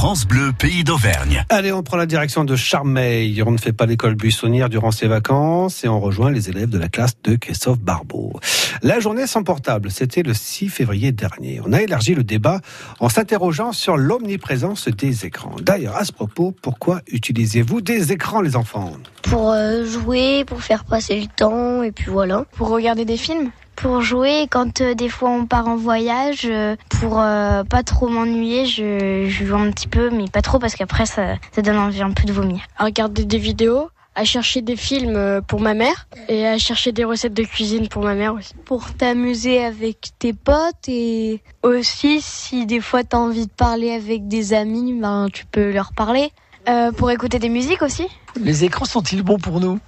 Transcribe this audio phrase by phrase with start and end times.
[0.00, 1.44] France Bleu, pays d'Auvergne.
[1.50, 3.42] Allez, on prend la direction de Charmeil.
[3.42, 6.78] On ne fait pas l'école buissonnière durant ses vacances et on rejoint les élèves de
[6.78, 8.32] la classe de Christophe Barbeau.
[8.82, 11.60] La journée sans portable, c'était le 6 février dernier.
[11.66, 12.62] On a élargi le débat
[12.98, 15.56] en s'interrogeant sur l'omniprésence des écrans.
[15.60, 18.94] D'ailleurs, à ce propos, pourquoi utilisez-vous des écrans, les enfants?
[19.20, 22.46] Pour euh, jouer, pour faire passer le temps, et puis voilà.
[22.52, 23.50] Pour regarder des films?
[23.80, 28.08] Pour jouer quand euh, des fois on part en voyage euh, pour euh, pas trop
[28.08, 31.78] m'ennuyer je, je, joue un petit peu mais pas trop parce qu'après ça, ça donne
[31.78, 35.72] envie un peu de vomir à regarder des vidéos à chercher des films pour ma
[35.72, 38.54] mère et à chercher des recettes de cuisine pour ma mère aussi.
[38.64, 43.92] Pour t'amuser avec tes potes et aussi si des fois tu as envie de parler
[43.92, 46.32] avec des amis, ben tu peux leur parler.
[46.68, 48.06] Euh, pour écouter des musiques aussi.
[48.36, 49.78] Les écrans sont-ils bons pour nous?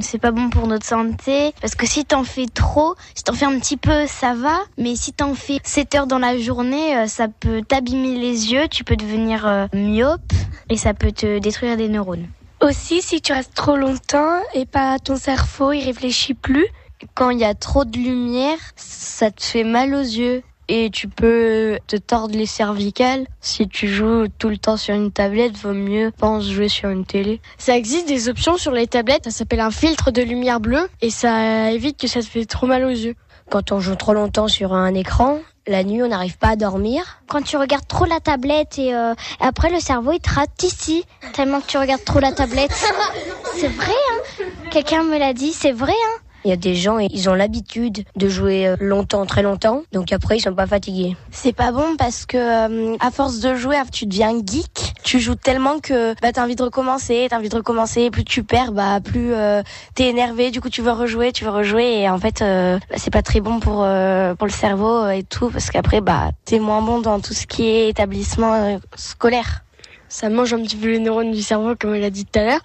[0.00, 3.44] C'est pas bon pour notre santé parce que si t'en fais trop, si t'en fais
[3.44, 7.06] un petit peu, ça va, mais si t'en fais 7 heures dans la journée, euh,
[7.06, 10.32] ça peut t'abîmer les yeux, tu peux devenir euh, myope
[10.70, 12.26] et ça peut te détruire des neurones.
[12.60, 16.66] Aussi, si tu restes trop longtemps et pas ton cerveau, il réfléchit plus.
[17.14, 21.08] Quand il y a trop de lumière, ça te fait mal aux yeux et tu
[21.08, 23.26] peux te tordre les cervicales.
[23.40, 27.04] Si tu joues tout le temps sur une tablette, vaut mieux pense jouer sur une
[27.04, 27.40] télé.
[27.58, 31.10] Ça existe des options sur les tablettes, ça s'appelle un filtre de lumière bleue et
[31.10, 33.14] ça évite que ça te fait trop mal aux yeux.
[33.50, 37.22] Quand on joue trop longtemps sur un écran, la nuit, on n'arrive pas à dormir.
[37.26, 41.04] Quand tu regardes trop la tablette et euh, après le cerveau il te rate ici,
[41.32, 42.72] tellement que tu regardes trop la tablette.
[43.56, 46.98] c'est vrai, hein Quelqu'un me l'a dit, c'est vrai, hein il y a des gens,
[46.98, 51.16] ils ont l'habitude de jouer longtemps, très longtemps, donc après ils sont pas fatigués.
[51.30, 54.94] C'est pas bon parce que euh, à force de jouer, tu deviens geek.
[55.02, 58.10] Tu joues tellement que bah t'as envie de recommencer, t'as envie de recommencer.
[58.10, 59.62] Plus tu perds, bah plus euh,
[59.94, 60.50] t'es énervé.
[60.50, 63.22] Du coup, tu veux rejouer, tu veux rejouer, et en fait, euh, bah, c'est pas
[63.22, 67.00] très bon pour euh, pour le cerveau et tout, parce qu'après, bah t'es moins bon
[67.00, 69.64] dans tout ce qui est établissement euh, scolaire.
[70.08, 72.44] Ça mange un petit peu les neurones du cerveau, comme elle a dit tout à
[72.44, 72.62] l'heure.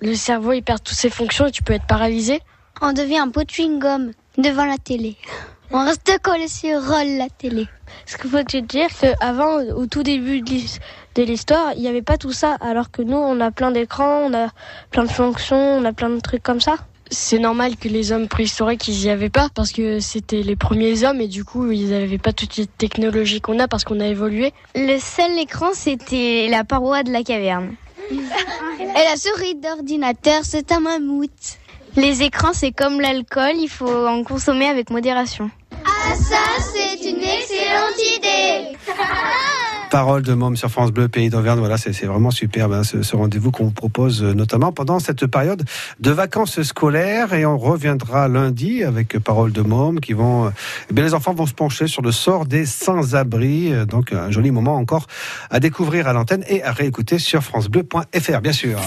[0.00, 2.40] Le cerveau, il perd toutes ses fonctions et tu peux être paralysé.
[2.82, 5.16] On devient un pot de chewing-gum devant la télé.
[5.72, 7.66] On reste collé sur la télé.
[8.04, 12.18] Ce qu'il faut te dire, qu'avant, au tout début de l'histoire, il n'y avait pas
[12.18, 14.48] tout ça, alors que nous, on a plein d'écrans, on a
[14.90, 16.76] plein de fonctions, on a plein de trucs comme ça.
[17.10, 21.04] C'est normal que les hommes préhistoriques, ils n'y avaient pas, parce que c'était les premiers
[21.04, 24.06] hommes, et du coup, ils n'avaient pas toutes les technologies qu'on a, parce qu'on a
[24.06, 24.52] évolué.
[24.74, 27.74] Le seul écran, c'était la paroi de la caverne.
[28.10, 31.58] et la souris d'ordinateur, c'est un mammouth.
[31.96, 35.50] Les écrans, c'est comme l'alcool, il faut en consommer avec modération.
[35.84, 38.76] Ah ça, c'est une excellente idée
[39.90, 41.58] Parole de Môme sur France Bleu, Pays d'Auvergne.
[41.58, 45.62] Voilà, c'est vraiment superbe hein, ce, ce rendez-vous qu'on vous propose notamment pendant cette période
[46.00, 47.32] de vacances scolaires.
[47.32, 50.52] Et on reviendra lundi avec Parole de Môme qui vont.
[50.90, 53.72] Eh bien, les enfants vont se pencher sur le sort des sans-abri.
[53.86, 55.06] Donc, un joli moment encore
[55.50, 58.78] à découvrir à l'antenne et à réécouter sur FranceBleu.fr, bien sûr.